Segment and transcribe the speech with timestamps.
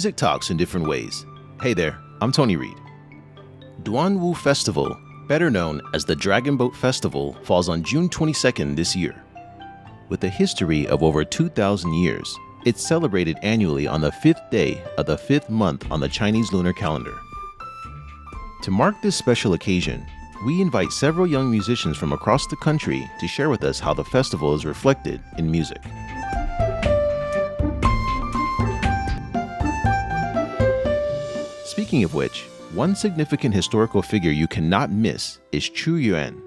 [0.00, 1.26] Music talks in different ways.
[1.60, 2.78] Hey there, I'm Tony Reed.
[3.82, 4.98] Duanwu Festival,
[5.28, 9.22] better known as the Dragon Boat Festival, falls on June 22nd this year.
[10.08, 12.34] With a history of over 2,000 years,
[12.64, 16.72] it's celebrated annually on the fifth day of the fifth month on the Chinese lunar
[16.72, 17.18] calendar.
[18.62, 20.06] To mark this special occasion,
[20.46, 24.04] we invite several young musicians from across the country to share with us how the
[24.04, 25.82] festival is reflected in music.
[31.90, 36.40] Speaking of which, one significant historical figure you cannot miss is Qu Yuan,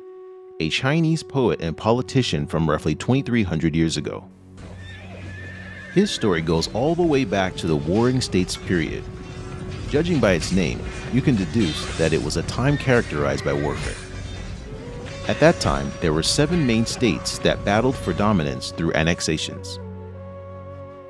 [0.62, 4.24] a Chinese poet and politician from roughly 2300 years ago.
[5.94, 9.04] His story goes all the way back to the Warring States period.
[9.90, 10.80] Judging by its name,
[11.12, 14.02] you can deduce that it was a time characterized by warfare.
[15.28, 19.78] At that time, there were seven main states that battled for dominance through annexations.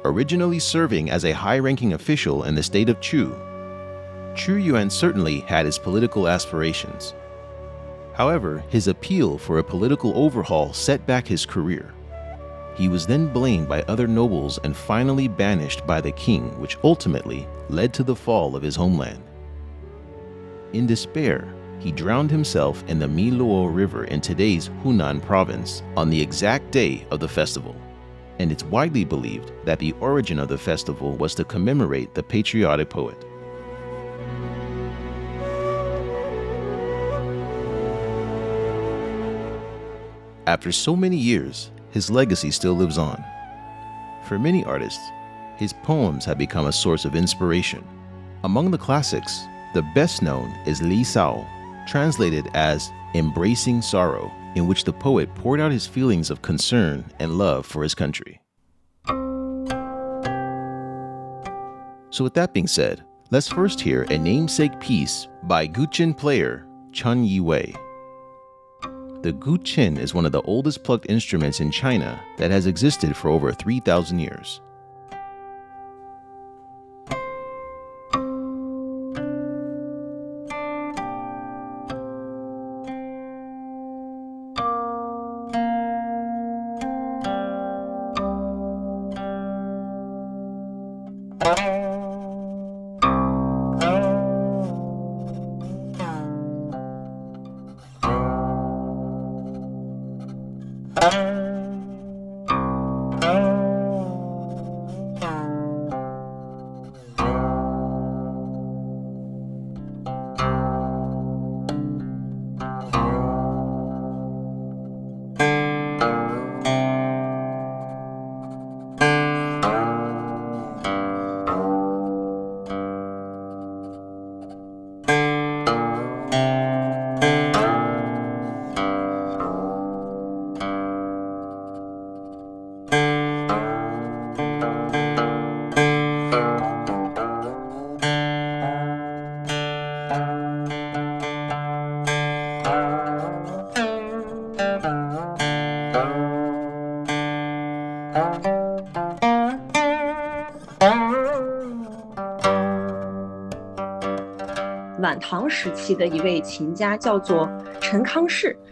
[0.06, 3.40] Originally serving as a high ranking official in the state of Chu,
[4.36, 7.14] Qu Yuan certainly had his political aspirations.
[8.14, 11.94] However, his appeal for a political overhaul set back his career.
[12.76, 17.48] He was then blamed by other nobles and finally banished by the king, which ultimately
[17.70, 19.22] led to the fall of his homeland.
[20.74, 26.20] In despair, he drowned himself in the Miluo River in today's Hunan province on the
[26.20, 27.76] exact day of the festival.
[28.40, 32.90] And it's widely believed that the origin of the festival was to commemorate the patriotic
[32.90, 33.24] poet.
[40.46, 43.24] After so many years, his legacy still lives on.
[44.28, 45.02] For many artists,
[45.56, 47.84] his poems have become a source of inspiration.
[48.44, 51.48] Among the classics, the best known is Li Sao,
[51.88, 57.38] translated as Embracing Sorrow, in which the poet poured out his feelings of concern and
[57.38, 58.42] love for his country.
[62.10, 67.24] So, with that being said, let's first hear a namesake piece by Guqin player Chun
[67.24, 67.83] Chen Yiwei.
[69.24, 73.30] The guqin is one of the oldest plucked instruments in China that has existed for
[73.30, 74.60] over 3,000 years.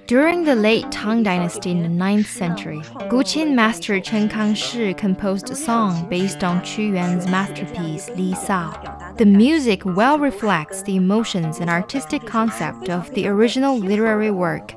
[0.07, 2.79] During the late Tang Dynasty in the 9th century,
[3.09, 8.72] Guqin master Chen Kangshi composed a song based on Qu Yuan's masterpiece Li Sao.
[9.18, 14.73] The music well reflects the emotions and artistic concept of the original literary work.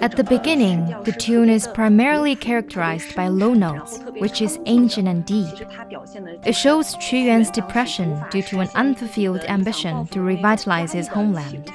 [0.00, 5.24] At the beginning, the tune is primarily characterized by low notes, which is ancient and
[5.24, 5.54] deep.
[6.44, 11.68] It shows Qu Yuan's depression due to an unfulfilled ambition to revitalize his homeland.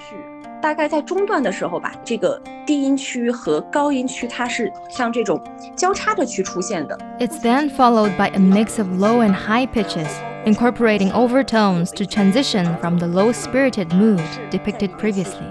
[0.59, 5.39] 大概在中段的时候吧，这个低音区和高音区它是像这种
[5.75, 6.97] 交叉着去出现的。
[7.19, 10.09] It's then followed by a mix of low and high pitches
[10.45, 15.47] incorporating overtones to transition from the low spirited mood depicted previously.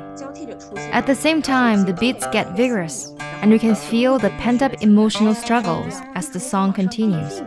[0.92, 4.82] At the same time, the beats get vigorous, and you can feel the pent up
[4.82, 7.42] emotional struggles as the song continues.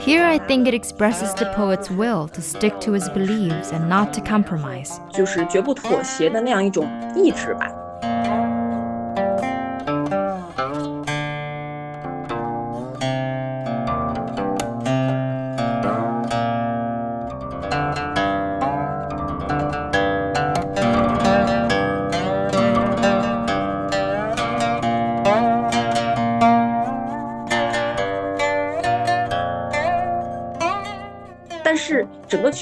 [0.00, 4.12] Here, I think it expresses the poet's will to stick to his beliefs and not
[4.14, 5.00] to compromise.
[5.12, 7.70] 就是绝不妥协的那样一种意志吧。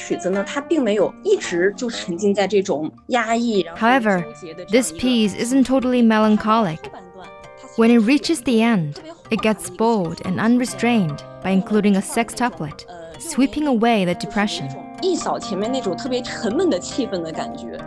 [0.02, 3.60] 曲子呢，它并没有一直就沉浸在这种压抑。
[3.60, 6.78] 然后 However, 纠结的这样 this 一个 piece isn't totally melancholic.
[6.78, 7.28] 后半段
[7.60, 8.94] 它 When it reaches the end,
[9.30, 12.86] it gets bold and unrestrained by including a sextuplet,
[13.20, 14.68] sweeping away the depression.
[15.02, 17.78] 一扫前面那种特别沉闷的气氛的感觉。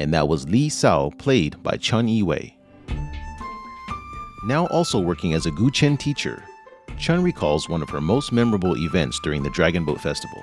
[0.00, 2.56] and that was Li Sao, played by Chun Yi Wei.
[4.46, 6.42] Now also working as a Guqin teacher,
[6.98, 10.42] Chun recalls one of her most memorable events during the Dragon Boat Festival.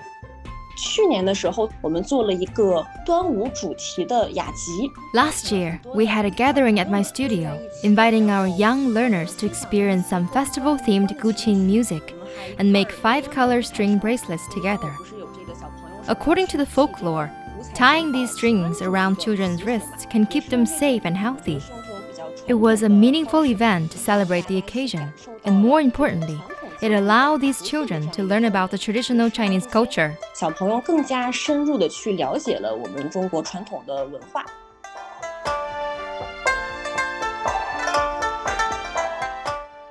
[0.78, 4.92] 去年的时候，我们做了一个端午主题的雅集。
[5.16, 10.28] Last year, we had a gathering at my studio, inviting our young learners to experience some
[10.28, 12.14] festival-themed Guqin music
[12.60, 14.92] and make five-color string bracelets together.
[16.08, 17.32] According to the folklore,
[17.78, 21.62] Tying these strings around children's wrists can keep them safe and healthy.
[22.48, 25.14] It was a meaningful event to celebrate the occasion,
[25.46, 26.42] and more importantly,
[26.82, 30.18] it allowed these children to learn about the traditional Chinese culture.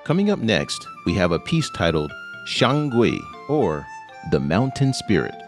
[0.02, 2.12] Coming up next, we have a piece titled
[2.46, 3.86] Shan Gui, or
[4.32, 5.45] The Mountain Spirit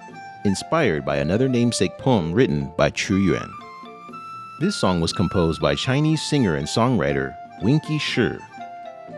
[0.49, 3.53] inspired by another namesake poem written by Qu Yuan.
[4.61, 8.31] This song was composed by Chinese singer and songwriter Winky Shi,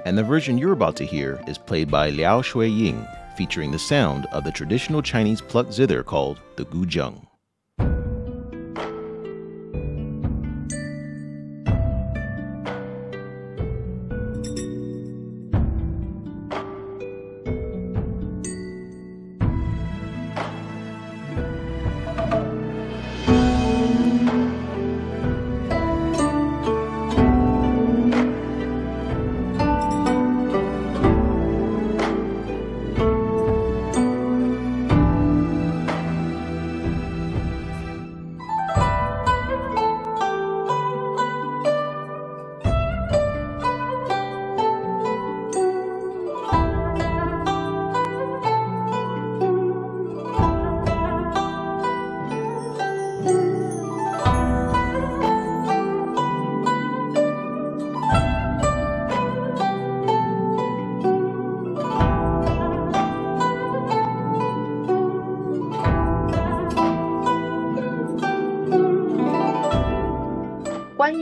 [0.05, 3.07] and the version you're about to hear is played by Liao Shui Ying,
[3.37, 7.25] featuring the sound of the traditional Chinese plucked zither called the guzheng.“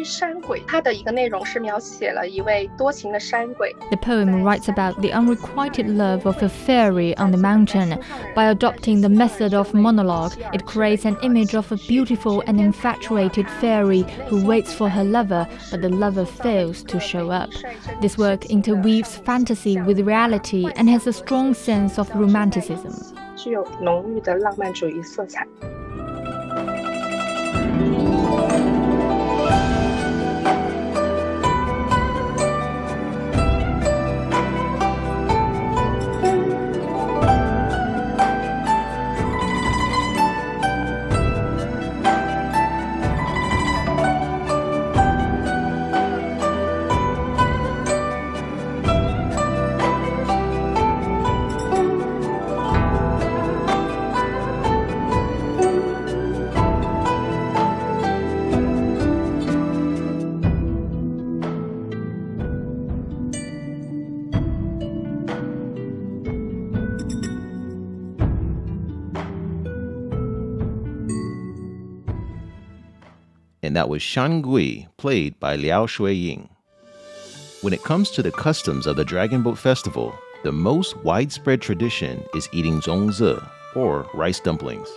[0.07, 7.97] 山鬼”，它的一个内容是描写了一位多情的山鬼， The poem writes about the unrequited love of a fairy on the mountain.
[8.35, 13.47] By adopting the method of monologue, it creates an image of a beautiful and infatuated
[13.61, 17.49] fairy who waits for her lover, but the lover fails to show up.
[18.01, 22.93] This work interweaves fantasy with reality and has a strong sense of romanticism.
[23.35, 25.45] 具有浓郁的浪漫主义色彩。
[73.68, 76.48] And that was Shan Gui, played by Liao Shuiying.
[77.60, 82.24] When it comes to the customs of the Dragon Boat Festival, the most widespread tradition
[82.34, 84.88] is eating zongzi, or rice dumplings.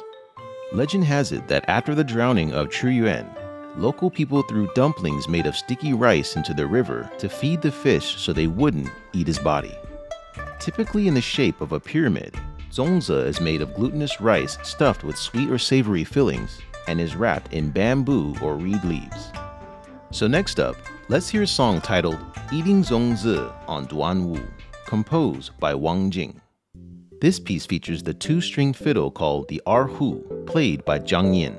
[0.71, 3.29] Legend has it that after the drowning of Qu Yuan,
[3.75, 8.15] local people threw dumplings made of sticky rice into the river to feed the fish
[8.21, 9.77] so they wouldn't eat his body.
[10.61, 12.33] Typically in the shape of a pyramid,
[12.71, 16.61] zongzi is made of glutinous rice stuffed with sweet or savory fillings
[16.91, 19.31] and is wrapped in bamboo or reed leaves.
[20.11, 20.75] So next up,
[21.07, 22.19] let's hear a song titled
[22.51, 24.45] Eating Zongzi on Duanwu,
[24.85, 26.41] composed by Wang Jing.
[27.21, 31.57] This piece features the two-string fiddle called the erhu, played by Zhang Yin.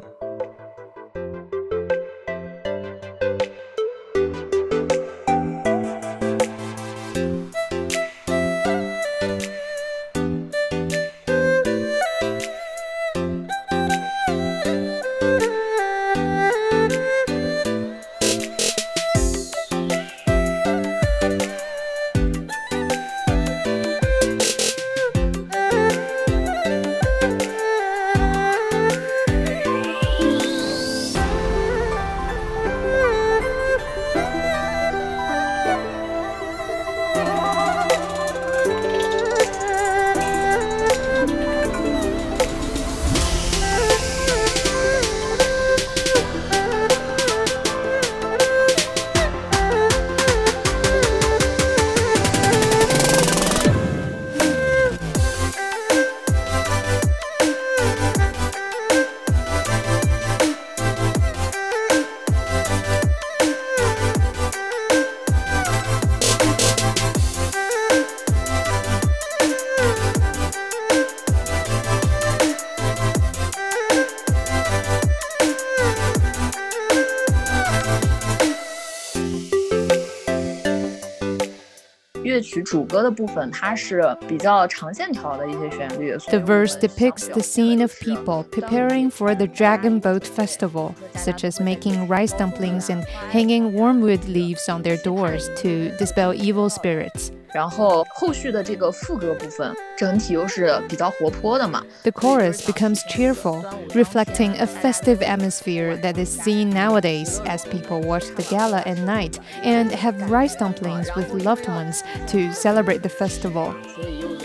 [86.30, 91.60] The verse depicts the scene of people preparing for the Dragon Boat Festival, such as
[91.60, 97.32] making rice dumplings and hanging wormwood leaves on their doors to dispel evil spirits.
[97.52, 101.82] 然后后续的这个副歌部分整体又是比较活泼的嘛。
[102.02, 103.62] The chorus becomes cheerful,
[103.94, 109.38] reflecting a festive atmosphere that is seen nowadays as people watch the gala at night
[109.62, 113.74] and have rice dumplings with loved ones to celebrate the festival.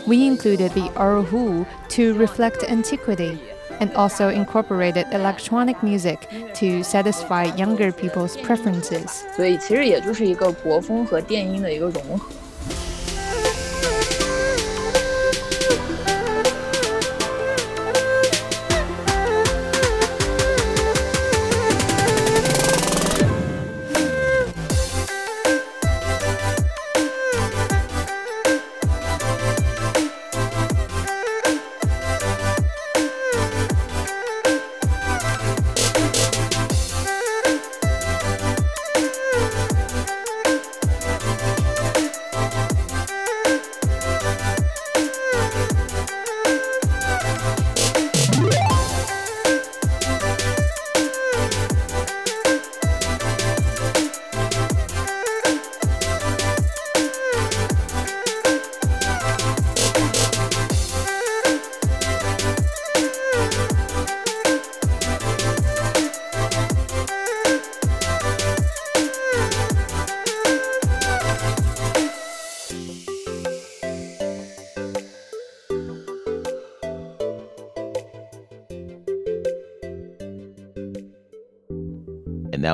[0.06, 3.40] We included the erhu to reflect antiquity
[3.80, 9.24] and also incorporated electronic music to satisfy younger people's preferences.
[9.36, 12.28] 所以其实也就是一个国风和电音的一个融合。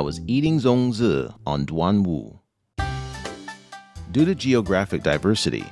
[0.03, 2.39] that was Eating Zongzi on Duanwu.
[4.11, 5.65] Due to geographic diversity,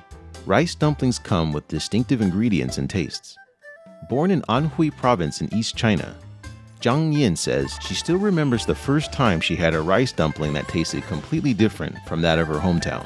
[0.46, 3.36] rice dumplings come with distinctive ingredients and tastes.
[4.08, 6.14] Born in Anhui province in East China,
[6.80, 10.68] Zhang Yin says she still remembers the first time she had a rice dumpling that
[10.68, 13.04] tasted completely different from that of her hometown.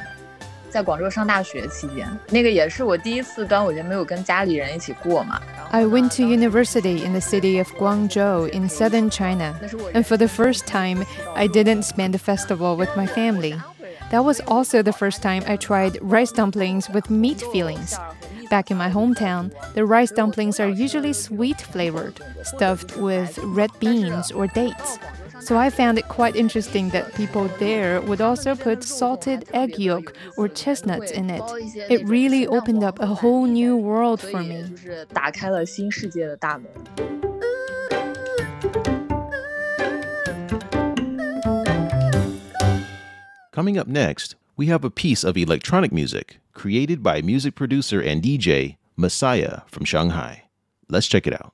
[0.69, 5.41] 在广州上大学期间，那个也是我第一次端午节没有跟家里人一起过嘛。
[5.72, 9.60] I went to university in the city of Guangzhou in southern China,
[9.94, 13.56] and for the first time, I didn't spend the festival with my family.
[14.12, 17.98] That was also the first time I tried rice dumplings with meat fillings.
[18.50, 24.32] Back in my hometown, the rice dumplings are usually sweet flavored, stuffed with red beans
[24.32, 25.00] or dates.
[25.40, 30.14] So I found it quite interesting that people there would also put salted egg yolk
[30.38, 31.44] or chestnuts in it.
[31.90, 34.66] It really opened up a whole new world for me.
[43.52, 48.22] Coming up next, we have a piece of electronic music created by music producer and
[48.22, 50.44] DJ Messiah from Shanghai.
[50.90, 51.54] Let's check it out.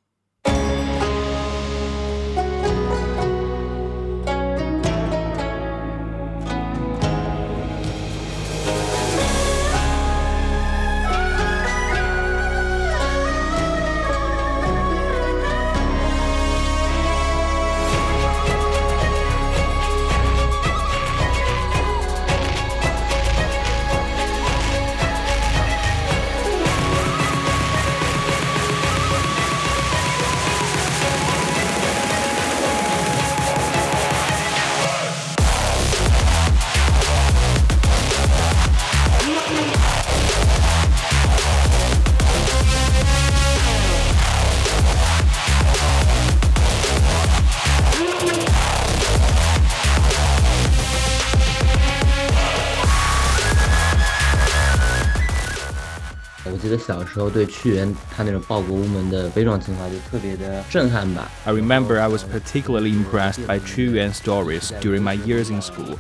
[56.61, 61.27] 记得小时候对屈原他那种报国无门的悲壮情怀就特别的震撼吧。
[61.43, 65.97] I remember I was particularly impressed by Qu Yuan's stories during my years in school.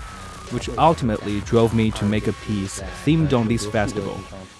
[0.51, 4.17] Which ultimately drove me to make a piece themed on this festival.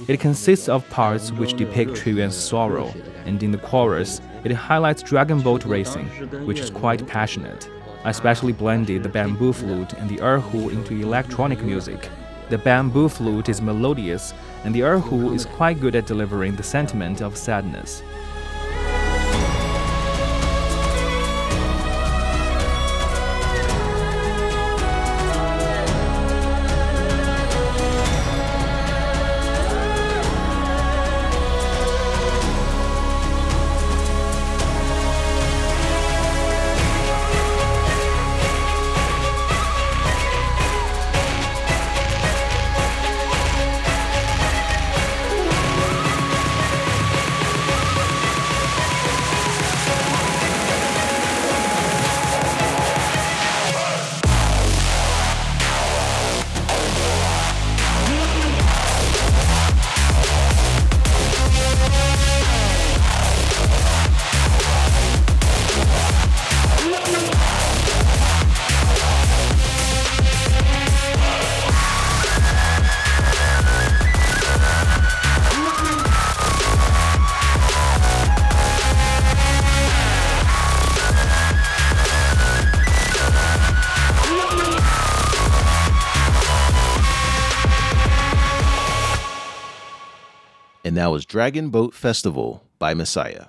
[0.07, 2.91] It consists of parts which depict Qu Yuan's sorrow,
[3.25, 6.07] and in the chorus, it highlights dragon boat racing,
[6.47, 7.69] which is quite passionate.
[8.03, 12.09] I specially blended the bamboo flute and the erhu into electronic music
[12.51, 14.33] the bamboo flute is melodious
[14.65, 18.03] and the erhu is quite good at delivering the sentiment of sadness.
[91.11, 93.47] Was Dragon Boat Festival by Messiah.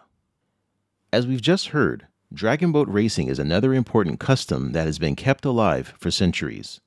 [1.12, 5.44] As we've just heard, dragon boat racing is another important custom that has been kept
[5.44, 6.80] alive for centuries.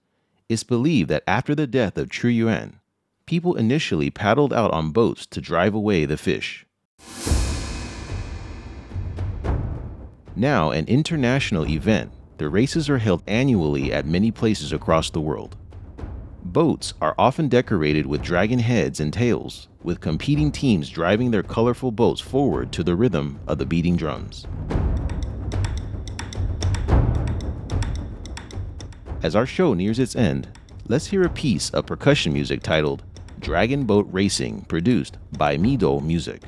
[0.50, 2.82] It's believed that after the death of Qu Yuan,
[3.26, 6.66] people initially paddled out on boats to drive away the fish.
[10.36, 15.56] Now, an international event, the races are held annually at many places across the world.
[16.44, 21.92] Boats are often decorated with dragon heads and tails, with competing teams driving their colorful
[21.92, 24.48] boats forward to the rhythm of the beating drums.
[29.22, 30.48] As our show nears its end,
[30.88, 33.04] let's hear a piece of percussion music titled
[33.40, 36.42] Dragon Boat Racing, produced by Mido Music.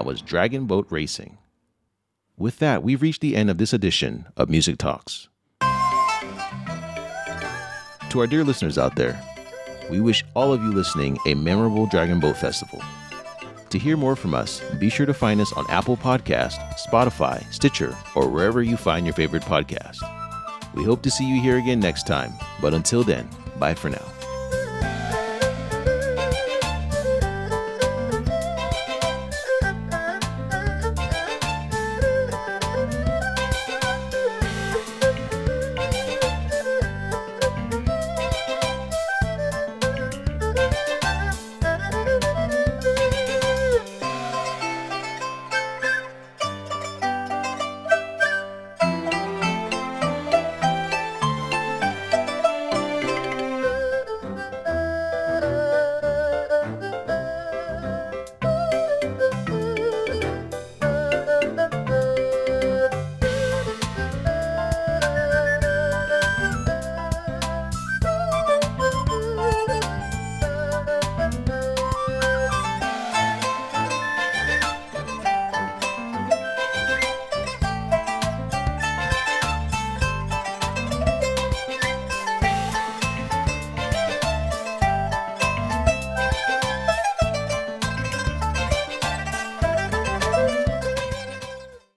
[0.00, 1.36] That was Dragon Boat Racing.
[2.38, 5.28] With that, we've reached the end of this edition of Music Talks.
[8.08, 9.22] To our dear listeners out there,
[9.90, 12.80] we wish all of you listening a memorable Dragon Boat Festival.
[13.68, 17.94] To hear more from us, be sure to find us on Apple Podcast, Spotify, Stitcher,
[18.14, 19.98] or wherever you find your favorite podcast.
[20.74, 22.32] We hope to see you here again next time,
[22.62, 24.19] but until then, bye for now.